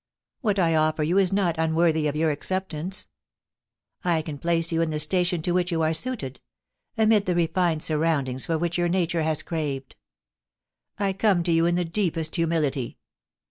What 0.39 0.57
I 0.57 0.73
offer 0.73 1.03
you 1.03 1.19
is 1.19 1.31
not 1.31 1.59
un 1.59 1.75
worthy 1.75 2.07
of 2.07 2.15
your 2.15 2.31
acceptance. 2.31 3.07
I 4.03 4.23
can 4.23 4.39
place 4.39 4.71
you 4.71 4.81
in 4.81 4.89
the 4.89 4.97
station 4.97 5.43
to 5.43 5.51
which 5.51 5.71
you 5.71 5.83
are 5.83 5.93
suited— 5.93 6.39
amid 6.97 7.27
the 7.27 7.35
refined 7.35 7.83
surroundings 7.83 8.47
for 8.47 8.57
which 8.57 8.79
your 8.79 8.89
nature 8.89 9.21
has 9.21 9.43
craved.... 9.43 9.95
I 10.97 11.13
come 11.13 11.43
to 11.43 11.51
you 11.51 11.67
in 11.67 11.75
the 11.75 11.85
deepest 11.85 12.35
humility. 12.35 12.97